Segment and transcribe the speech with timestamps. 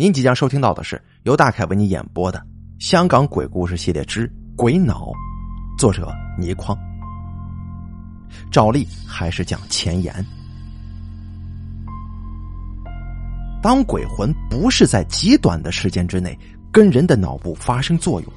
[0.00, 2.38] 您即将收听到的是由大凯为你演播的
[2.78, 4.26] 《香港鬼故事系列之
[4.56, 5.08] 鬼脑》，
[5.78, 6.74] 作者倪匡。
[8.50, 10.24] 照例还是讲前言。
[13.62, 16.34] 当鬼魂不是在极短的时间之内
[16.72, 18.32] 跟人的脑部发生作用，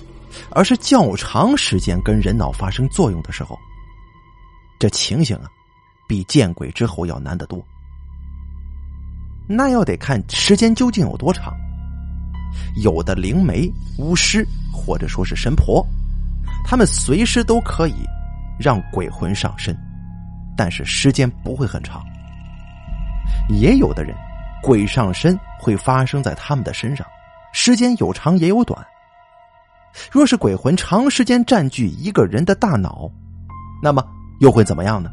[0.49, 3.57] 而是较长时间跟人脑发生作用的时候，
[4.77, 5.49] 这情形啊，
[6.09, 7.65] 比见鬼之后要难得多。
[9.47, 11.53] 那要得看时间究竟有多长。
[12.83, 15.85] 有的灵媒、巫师或者说是神婆，
[16.63, 17.95] 他们随时都可以
[18.59, 19.75] 让鬼魂上身，
[20.55, 22.03] 但是时间不会很长。
[23.49, 24.15] 也有的人，
[24.61, 27.05] 鬼上身会发生在他们的身上，
[27.53, 28.85] 时间有长也有短。
[30.11, 33.09] 若是鬼魂长时间占据一个人的大脑，
[33.81, 34.03] 那么
[34.39, 35.09] 又会怎么样呢？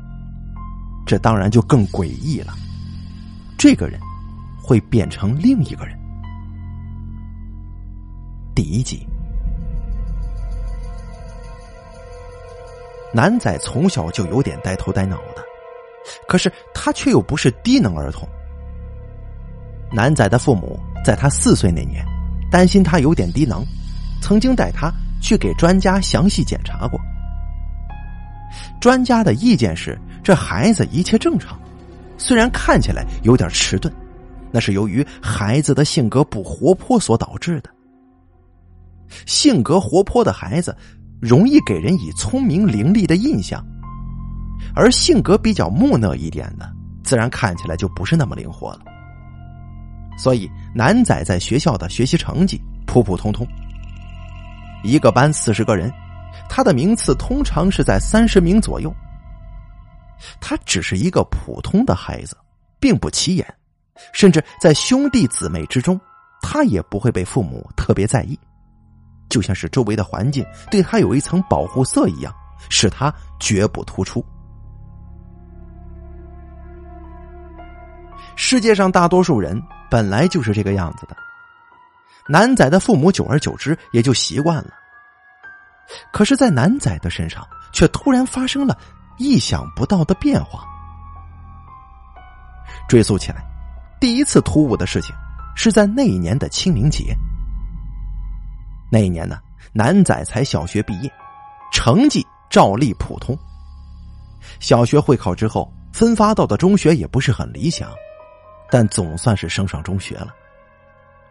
[1.07, 2.55] 这当然就更诡异了。
[3.59, 3.99] 这个人。
[4.62, 5.98] 会变成另一个人。
[8.55, 9.06] 第一集，
[13.12, 15.43] 南仔从小就有点呆头呆脑的，
[16.29, 18.29] 可是他却又不是低能儿童。
[19.93, 22.04] 南仔的父母在他四岁那年，
[22.51, 23.65] 担心他有点低能，
[24.20, 27.01] 曾经带他去给专家详细检查过。
[28.80, 31.59] 专家的意见是，这孩子一切正常，
[32.18, 33.92] 虽然看起来有点迟钝。
[34.52, 37.70] 那是由于孩子的性格不活泼所导致的。
[39.26, 40.76] 性格活泼的孩子
[41.20, 43.65] 容易给人以聪明伶俐的印象，
[44.74, 46.70] 而性格比较木讷一点的，
[47.02, 48.80] 自然看起来就不是那么灵活了。
[50.16, 53.46] 所以，南仔在学校的学习成绩普普通通。
[54.82, 55.92] 一个班四十个人，
[56.48, 58.95] 他的名次通常是在三十名左右。
[60.40, 62.37] 他只是一个普通的孩子，
[62.79, 63.54] 并不起眼。
[64.12, 66.00] 甚至在兄弟姊妹之中，
[66.43, 68.38] 他也不会被父母特别在意，
[69.28, 72.34] 就像是周围的环境对他有一层保护色一样，
[72.69, 74.25] 使他绝不突出。
[78.36, 79.60] 世界上大多数人
[79.91, 81.16] 本来就是这个样子的，
[82.26, 84.70] 南仔的父母久而久之也就习惯了。
[86.12, 88.78] 可是，在南仔的身上，却突然发生了
[89.19, 90.64] 意想不到的变化。
[92.88, 93.50] 追溯起来。
[94.00, 95.15] 第一次突兀的事情，
[95.55, 97.15] 是在那一年的清明节。
[98.91, 99.38] 那一年呢，
[99.75, 101.12] 南仔才小学毕业，
[101.71, 103.38] 成绩照例普通。
[104.59, 107.91] 小学会考之后，分发到的中学也不是很理想，
[108.71, 110.28] 但总算是升上中学了。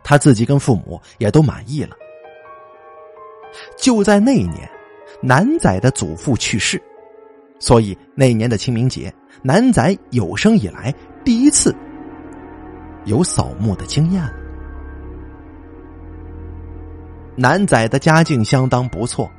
[0.03, 1.95] 他自己跟父母也都满意了。
[3.77, 4.69] 就在那一年，
[5.23, 6.81] 南仔的祖父去世，
[7.59, 10.93] 所以那一年的清明节，南仔有生以来
[11.25, 11.75] 第一次。
[13.09, 14.33] 有扫墓的经验了。
[17.35, 19.29] 南仔的家境相当不错，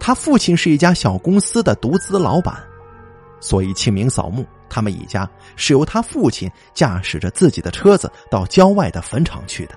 [0.00, 2.56] 他父亲是一家小公司的独资老板，
[3.38, 9.74] 所以清明扫墓，他们一家是由他父亲驾驶着自己的车子到郊外的坟场去的。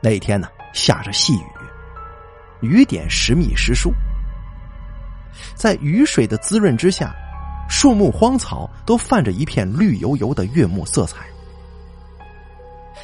[0.00, 1.34] 那天呢，下着细
[2.62, 3.92] 雨，雨点时密时疏，
[5.54, 7.12] 在雨水的滋润之下，
[7.68, 11.26] 树木荒草都泛着一片绿油油的悦目色彩。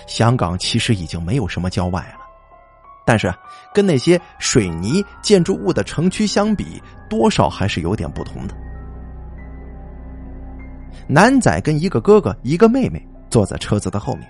[0.06, 2.20] 香港其实已经没有什么郊外了，
[3.04, 3.32] 但是
[3.72, 8.54] 跟那些水泥建筑物的城区相比，多少还是有点不同的。
[11.08, 14.28] 南仔跟一个哥哥、一个妹妹坐在车子的后面，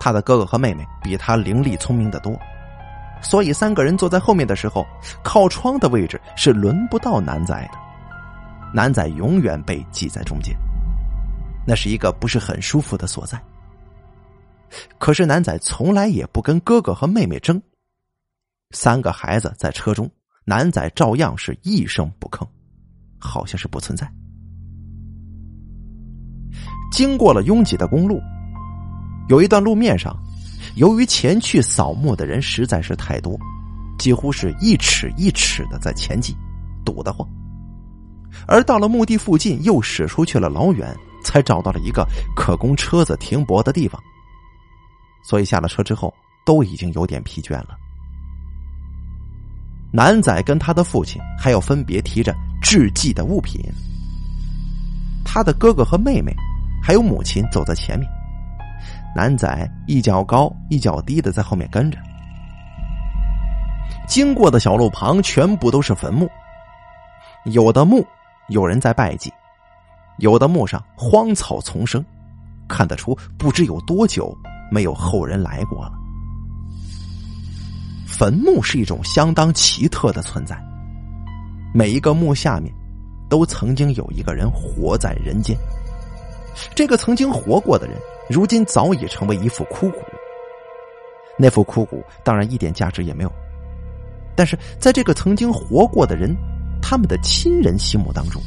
[0.00, 2.34] 他的哥哥和妹妹比他伶俐聪明的多，
[3.20, 4.86] 所以三个人坐在后面的时候，
[5.22, 7.78] 靠窗的位置是轮不到南仔的，
[8.72, 10.56] 南仔永远被挤在中间，
[11.66, 13.38] 那是一个不是很舒服的所在。
[14.98, 17.60] 可是南仔从来也不跟哥哥和妹妹争，
[18.70, 20.10] 三个孩子在车中，
[20.44, 22.46] 南仔照样是一声不吭，
[23.18, 24.10] 好像是不存在。
[26.90, 28.20] 经过了拥挤的公路，
[29.28, 30.16] 有一段路面上，
[30.76, 33.38] 由于前去扫墓的人实在是太多，
[33.98, 36.36] 几乎是一尺一尺的在前进，
[36.84, 37.26] 堵得慌。
[38.46, 44.02] 而到了墓地附近，又驶出去了老远，才找到了一个可供车子停泊的地方。
[45.22, 46.12] 所以下了车之后，
[46.44, 47.76] 都已经有点疲倦了。
[49.92, 53.62] 南仔跟他的父亲还要分别提着致祭的物品，
[55.24, 56.34] 他的哥哥和妹妹
[56.82, 58.08] 还有母亲走在前面，
[59.14, 61.98] 南仔一脚高一脚低的在后面跟着。
[64.08, 66.28] 经过的小路旁全部都是坟墓，
[67.44, 68.04] 有的墓
[68.48, 69.32] 有人在拜祭，
[70.18, 72.04] 有的墓上荒草丛生，
[72.66, 74.36] 看得出不知有多久。
[74.72, 75.92] 没有后人来过了。
[78.06, 80.56] 坟墓是一种相当奇特的存在，
[81.74, 82.72] 每一个墓下面
[83.28, 85.56] 都曾经有一个人活在人间。
[86.74, 87.98] 这个曾经活过的人，
[88.30, 89.98] 如今早已成为一副枯骨。
[91.38, 93.32] 那副枯骨当然一点价值也没有，
[94.36, 96.34] 但是在这个曾经活过的人，
[96.80, 98.40] 他们的亲人心目当中，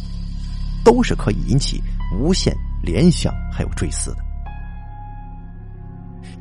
[0.83, 1.81] 都是可以引起
[2.19, 4.24] 无限联想还有追思的。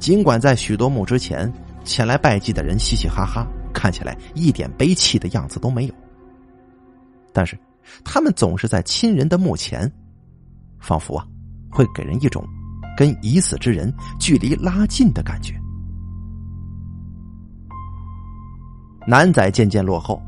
[0.04, 1.50] 尽管在许多墓之前
[1.82, 5.94] 前来拜祭的人嘻嘻哈哈，看起来一点悲戚的样子都没有，
[7.32, 7.58] 但是
[8.04, 9.90] 他们总是在亲人的墓前，
[10.78, 11.26] 仿佛啊。
[11.70, 12.46] 会给人一种
[12.94, 13.90] 跟已死之人
[14.20, 15.58] 距离拉近的感觉。
[19.06, 20.20] 南仔渐渐落后，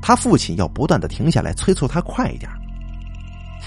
[0.00, 2.50] 他父亲要不断的停下来催促他快一点，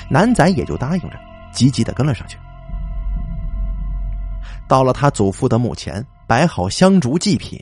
[0.10, 1.16] 南仔也就答应着，
[1.54, 2.40] 急急的跟了上去。
[4.68, 7.60] 到了他祖父的墓前，摆好香烛祭品。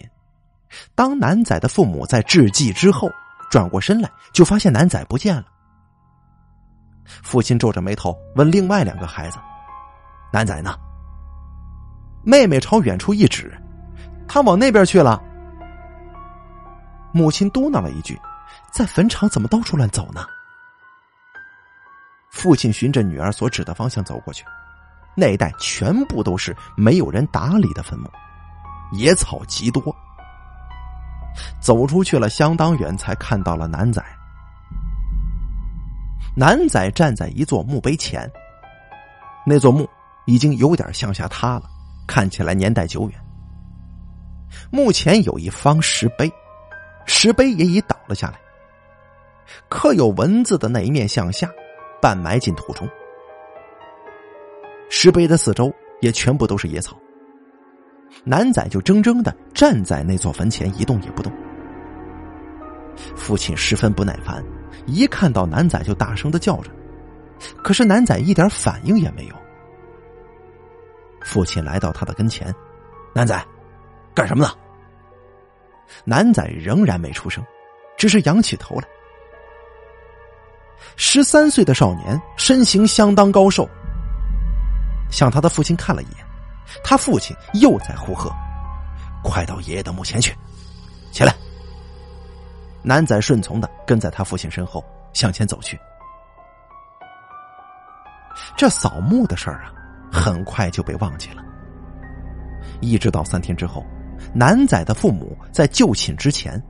[0.95, 3.12] 当南仔的父母在致祭之后，
[3.50, 5.45] 转过身来，就发现南仔不见了。
[7.06, 9.38] 父亲皱着眉头问另外两个孩子。
[10.31, 10.74] 南仔呢？
[12.24, 13.51] 妹妹朝远处一指，
[14.27, 15.21] 他往那边去了。
[17.12, 18.18] 母亲嘟囔了一句
[18.71, 20.25] ：“在坟场怎么到处乱走呢？”
[22.31, 24.45] 父亲循着女儿所指的方向走过去，
[25.16, 28.10] 那一带全部都是没有人打理的坟墓，
[28.92, 29.96] 野草极多。
[31.60, 34.04] 走出去了相当远，才看到了南仔。
[36.36, 38.30] 南仔站在一座墓碑前，
[39.46, 39.88] 那座墓。
[40.25, 41.64] 已经有点向下塌了，
[42.07, 43.19] 看起来年代久远。
[44.69, 46.31] 目前有一方石碑，
[47.07, 48.40] 石碑也已倒了下来，
[49.68, 51.50] 刻有文字的那一面向下，
[52.00, 52.88] 半埋进土中。
[54.94, 57.00] 石碑的四周也全部都是野草。
[58.26, 61.32] 南仔就怔怔的站在那座坟前，一动也不动。
[63.16, 64.44] 父亲十分不耐烦，
[64.86, 66.70] 一看到南仔就大声的叫着，
[67.64, 69.36] 可是南仔一点反应也没有。
[71.22, 72.54] 父亲来到他的跟前，
[73.14, 73.42] 南仔，
[74.14, 74.52] 干什么呢？
[76.04, 77.42] 南仔仍然没出声，
[77.98, 78.84] 只是仰起头来。
[80.98, 83.68] 十三岁的少年身形相当高瘦，
[85.12, 86.25] 向他的父亲看了一眼，
[86.84, 88.31] 他父亲又在呼喝
[89.24, 90.36] ：“快到爷爷的墓前去，
[91.12, 91.36] 起来！”
[92.81, 95.80] 南仔顺从的跟在他父亲身后向前走去。
[98.58, 99.74] 这扫墓的事儿啊。
[100.13, 101.42] 很快就被忘记了，
[102.81, 103.86] 一直到三天之后，
[104.34, 106.62] 南仔的父母在就寝之前，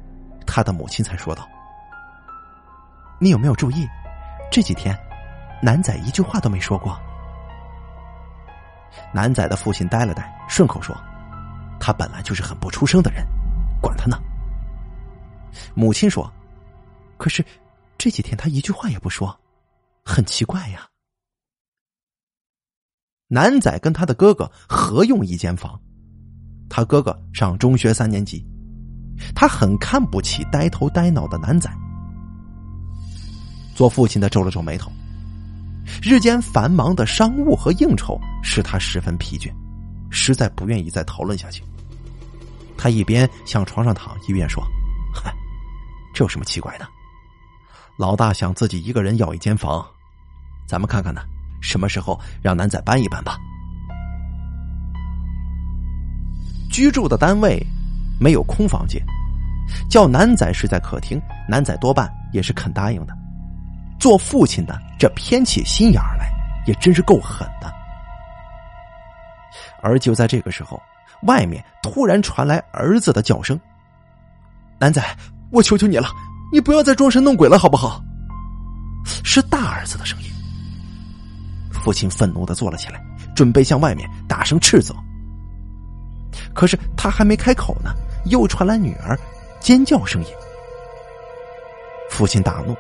[0.45, 1.49] 他的母亲才说道
[3.19, 3.87] ：“你有没有注意，
[4.51, 4.95] 这几天，
[5.59, 6.95] 南仔一句话都没说过。”
[9.13, 10.95] 男仔的父亲呆了呆，顺口说
[11.79, 13.25] ：“他本来就是很不出声的人，
[13.81, 14.21] 管他呢。”
[15.75, 16.31] 母亲说
[17.17, 17.43] ：“可是
[17.97, 19.37] 这几天他一句话也不说，
[20.03, 20.87] 很奇怪呀。”
[23.27, 25.79] 男仔跟他的哥哥合用一间房，
[26.69, 28.45] 他哥哥上中学三年级，
[29.33, 31.71] 他很看不起呆头呆脑的男仔。
[33.73, 34.91] 做父亲的皱了皱眉头，
[36.01, 39.51] 日间繁忙的商务和应酬使他十分疲倦，
[40.09, 41.63] 实在不愿意再讨论下去。
[42.77, 44.63] 他一边向床上躺，一边说
[45.13, 45.33] ：“嗨，
[46.13, 46.87] 这有什么奇怪的？
[47.97, 49.85] 老大想自己一个人要一间房，
[50.67, 51.21] 咱们看看呢。”
[51.61, 53.37] 什么时候让南仔搬一搬吧？
[56.71, 57.63] 居住的单位
[58.19, 58.99] 没有空房间，
[59.87, 63.15] 叫南仔睡在客厅，南仔多半也是肯答应的。
[64.01, 66.27] 做父亲的这偏起心眼儿来，
[66.65, 67.71] 也真是够狠的。
[69.79, 70.81] 而就在这个时候，
[71.27, 73.59] 外面突然传来儿子的叫声
[74.81, 75.03] ：“南仔，
[75.51, 76.09] 我求求你了，
[76.51, 78.03] 你不要再装神弄鬼了，好不好？”
[79.23, 80.31] 是大儿子的声音。
[81.71, 82.99] 父亲愤怒的坐了起来，
[83.35, 84.95] 准备向外面大声斥责。
[86.55, 87.93] 可是他还没开口呢，
[88.25, 89.15] 又传来女儿
[89.59, 90.29] 尖叫声音。
[92.09, 92.75] 父亲大怒，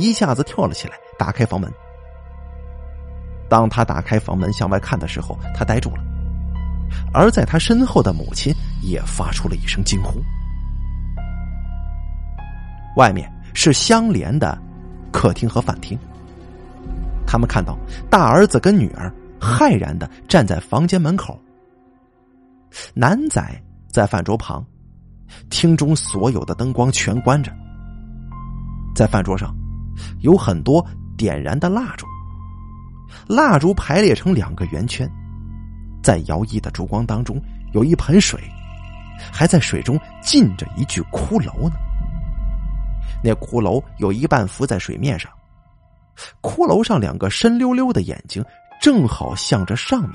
[0.00, 1.72] 一下子跳了起来，打开房门。
[3.48, 6.02] 当他打开房门向外看的时候，他呆住了，
[7.14, 10.20] 而在他身后的母亲也发出了一声惊呼。
[12.96, 14.58] 外面是相连的
[15.12, 15.98] 客厅和饭厅。
[17.26, 17.76] 他们看到
[18.08, 21.38] 大儿子跟女儿骇然的站在房间门口。
[22.94, 24.64] 男仔在饭桌旁，
[25.50, 27.52] 厅中所有的灯光全关着，
[28.94, 29.54] 在饭桌上
[30.20, 30.84] 有很多
[31.16, 32.06] 点燃的蜡烛，
[33.26, 35.10] 蜡烛排列成两个圆圈，
[36.02, 37.40] 在摇曳的烛光当中
[37.72, 38.40] 有一盆水，
[39.32, 41.76] 还在水中浸着一具骷髅呢。
[43.24, 45.30] 那骷髅有一半浮在水面上，
[46.42, 48.44] 骷髅上两个深溜溜的眼睛
[48.80, 50.12] 正好向着上面，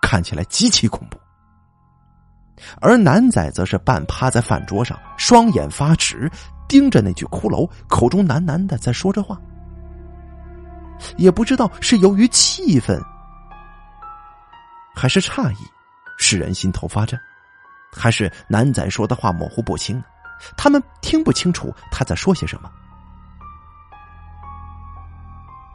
[0.00, 1.18] 看起来极其恐怖。
[2.80, 6.28] 而男仔则是半趴在饭桌上，双眼发直，
[6.68, 9.40] 盯着那具骷髅，口中喃喃的在说着话。
[11.16, 13.00] 也不知道是由于气愤，
[14.94, 15.56] 还是诧异，
[16.18, 17.18] 使人心头发颤，
[17.92, 20.02] 还是男仔说的话模糊不清？
[20.56, 22.70] 他们听不清楚他在说些什么。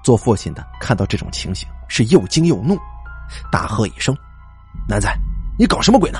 [0.04, 2.78] 做父亲的看到这种情形，是又惊又怒，
[3.50, 4.16] 大喝一声
[4.88, 5.10] ：“男仔，
[5.58, 6.20] 你搞什么鬼呢？”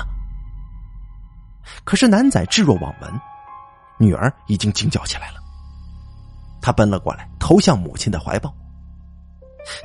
[1.84, 3.20] 可是男仔置若罔闻，
[3.98, 5.40] 女儿已经惊叫起来了。
[6.60, 8.54] 他奔了过来，投向母亲的怀抱。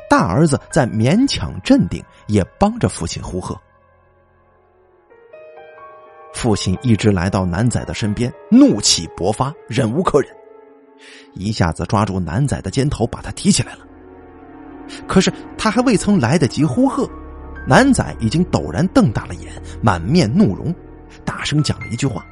[0.10, 3.60] 大儿子在勉强镇定，也帮着父亲呼喝。
[6.34, 10.30] 父亲一直来到男仔的身边，怒气勃发，忍无可忍，
[11.34, 13.86] 一下子抓住男仔的肩头，把他提起来了。
[15.08, 17.10] 可是他还未曾来得及呼喝，
[17.68, 19.52] 男仔已经陡然瞪大了眼，
[19.82, 20.74] 满面怒容，
[21.26, 22.26] 大声讲了一句话。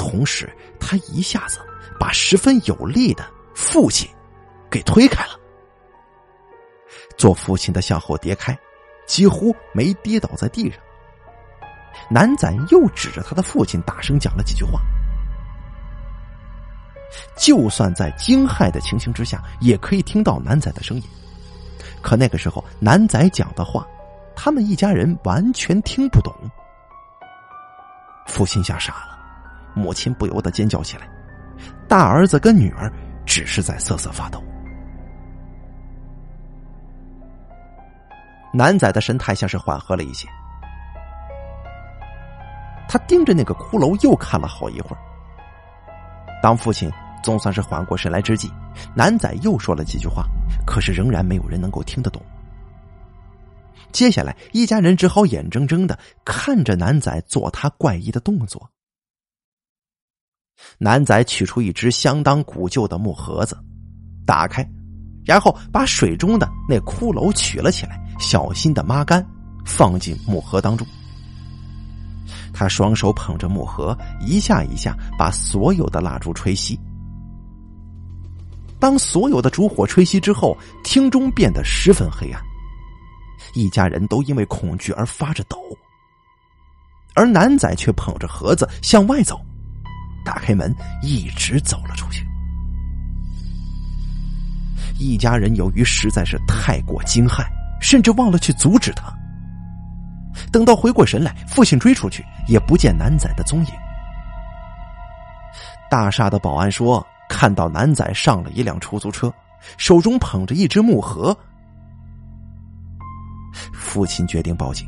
[0.00, 1.60] 同时，他一下子
[1.98, 3.22] 把十分有力的
[3.54, 4.08] 父亲
[4.70, 5.38] 给推开了。
[7.18, 8.58] 做父亲的向后跌开，
[9.06, 10.80] 几乎没跌倒在地上。
[12.08, 14.80] 男仔又指着他的父亲大声讲了几句话。
[17.36, 21.02] 就算在惊骇的情形之下，也可以听到男仔的声音。
[22.00, 23.86] 可那个时候，男仔讲的话，
[24.34, 26.34] 他们一家人完全听不懂。
[28.26, 29.19] 父亲吓傻了，
[29.74, 31.08] 母亲不由得尖叫起来，
[31.88, 32.92] 大儿子跟女儿
[33.24, 34.42] 只是在瑟瑟发抖。
[38.52, 40.28] 男仔的神态像是缓和了一些。
[42.88, 44.98] 他盯着那个骷髅又看了好一会儿。
[46.42, 46.90] 当父亲
[47.22, 48.50] 总算是缓过神来之际，
[48.96, 50.24] 男仔又说了几句话，
[50.66, 52.20] 可是仍然没有人能够听得懂。
[53.92, 58.68] 接下来，一家人只好眼睁睁的看着男仔做他怪异的动作。
[60.78, 63.56] 男仔取出一只相当古旧的木盒子，
[64.26, 64.66] 打开，
[65.24, 69.24] 然后把水中的那骷髅取了起来，小心的抹干，
[69.64, 70.86] 放进木盒当中。
[72.52, 76.78] 他双手捧着木盒，一下一下把所有的蜡烛吹熄。
[78.78, 82.42] 当所有的烛火吹熄之后，厅中变得十分黑暗，
[83.54, 85.58] 一家人都因为恐惧而发着抖。
[87.14, 89.40] 而男仔却捧着盒子向外走，
[90.24, 92.26] 打开门，一直走了出去。
[94.98, 97.44] 一家人由于实在是太过惊骇，
[97.80, 99.12] 甚至忘了去阻止他。
[100.52, 103.72] 等到回过神来，父亲追出去也不见男仔的踪影。
[105.90, 109.32] 大厦的保安说，看到男仔上了一辆出租车，
[109.76, 111.36] 手中捧着一只木盒。
[113.72, 114.86] 父亲决定报警，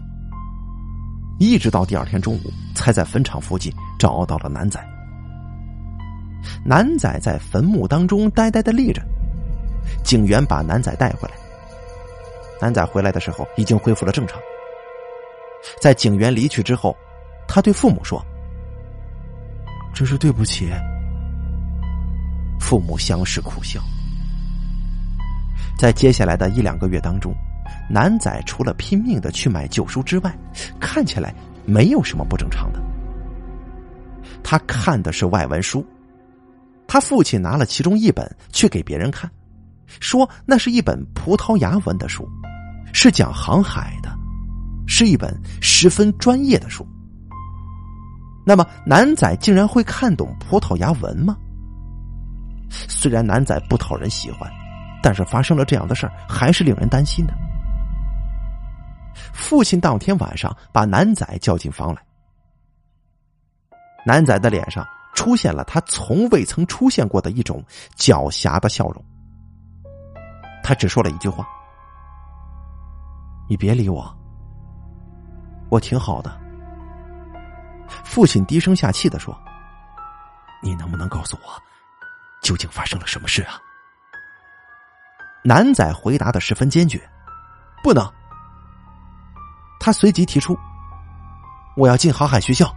[1.38, 4.91] 一直到第二天中午，才在坟场附近找到了男仔。
[6.64, 9.02] 男仔在坟墓当中呆呆的立着，
[10.04, 11.34] 警员把男仔带回来。
[12.60, 14.40] 男仔回来的时候已经恢复了正常。
[15.80, 16.96] 在警员离去之后，
[17.48, 18.24] 他对父母说
[19.94, 20.70] ：“真是对不起。”
[22.60, 23.80] 父母相视苦笑。
[25.76, 27.34] 在接下来的一两个月当中，
[27.90, 30.32] 男仔除了拼命的去买旧书之外，
[30.78, 31.34] 看起来
[31.64, 32.80] 没有什么不正常的。
[34.44, 35.84] 他看的是外文书，
[36.92, 39.30] 他父亲拿了其中一本去给别人看，
[39.98, 42.28] 说那是一本葡萄牙文的书，
[42.92, 44.12] 是讲航海的。
[44.86, 46.86] 是一本十分专业的书。
[48.44, 51.34] 那么，男仔竟然会看懂葡萄牙文吗？
[52.68, 54.50] 虽然男仔不讨人喜欢，
[55.02, 57.32] 但是发生了这样的事儿，还是令人担心的。
[59.32, 62.02] 父亲当天晚上把男仔叫进房来，
[64.04, 67.62] 男仔的脸上出现了他从未曾出现过的一种
[67.96, 69.04] 狡黠的笑容。
[70.62, 71.46] 他只说了一句话
[73.48, 74.14] ：“你别理我。”
[75.70, 76.38] 我挺好的，
[78.04, 79.36] 父亲低声下气的说
[80.62, 81.62] ：“你能不能告诉我，
[82.42, 83.60] 究竟发生了什么事啊？”
[85.44, 87.00] 男仔回答的十分坚决
[87.82, 88.06] ：“不能。”
[89.80, 90.56] 他随即提出
[91.76, 92.72] ：“我要进航海学校。”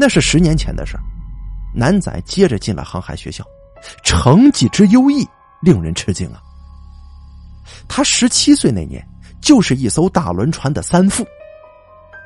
[0.00, 0.98] 那是十年前的事
[1.74, 3.44] 男仔接着进了航海学校，
[4.02, 5.28] 成绩之优异
[5.60, 6.40] 令人吃惊啊！
[7.86, 9.06] 他十七岁那年。
[9.40, 11.26] 就是一艘大轮船的三副。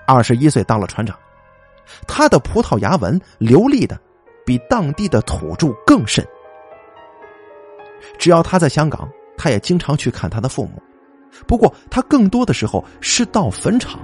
[0.05, 1.17] 二十一岁当了船长，
[2.09, 3.97] 他的葡萄牙文流利的
[4.45, 6.27] 比当地的土著更甚。
[8.19, 10.83] 只要他在香港，他也经常去看他的父母。
[11.47, 14.01] 不过他更多的时候是到坟场，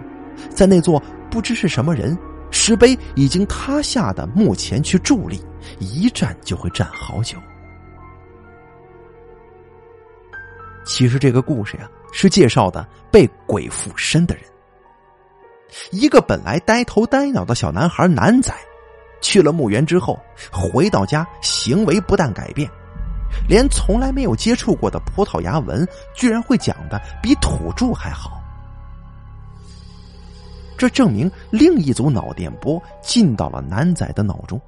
[0.49, 2.17] 在那座不知是什么人
[2.51, 5.41] 石碑已经塌下的墓前去伫立，
[5.79, 7.37] 一站就会站好久。
[10.85, 14.45] 其实这个故事呀，是介绍的被鬼附身的人。
[15.93, 18.53] 一个本来呆头呆脑的小男孩男仔，
[19.21, 20.19] 去了墓园之后，
[20.51, 22.69] 回到家行为不但改变，
[23.49, 28.40] 连从来没有接触过的葡萄牙文，居然会讲的比土著还好。
[30.81, 34.59] 这证明另一组脑电波进到了南仔的脑中，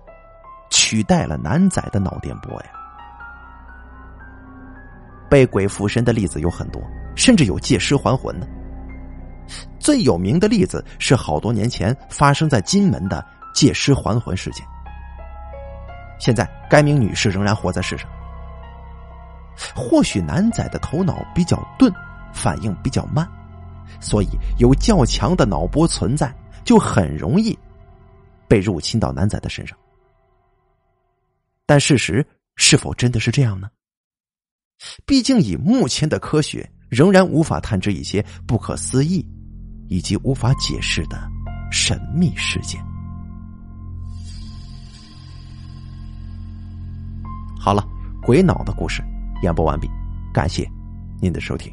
[0.69, 2.67] 取代了南仔的脑电波呀。
[5.31, 6.83] 被鬼附身的例子有很多，
[7.17, 8.47] 甚至有借尸还魂的。
[9.79, 14.63] 最有名的例子是好多年前发生在金门的借尸还魂事件。
[16.19, 18.07] 现在该名女士仍然活在世上。
[19.75, 21.91] 或许男仔的头脑比较钝，
[22.35, 23.27] 反应比较慢，
[24.03, 24.29] 所以
[24.59, 27.57] 有较强的脑波存在，就很容易
[28.49, 29.79] 被入侵到男仔的身上。
[31.65, 33.71] 但事实是否真的是这样呢？
[35.07, 39.25] 毕竟，以目前的科学，仍然无法探知一些不可思议
[39.89, 41.17] 以及无法解释的
[41.71, 42.85] 神秘事件。
[47.59, 47.87] 好了，
[48.25, 49.01] 鬼脑的故事
[49.45, 49.89] 演播完毕，
[50.35, 50.69] 感谢
[51.21, 51.73] 您的收听。